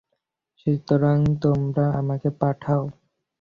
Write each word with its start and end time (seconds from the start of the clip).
সুতরাং 0.59 1.17
তোমরা 1.41 1.85
আমাকে 1.93 2.29
পাঠাও। 2.39 2.83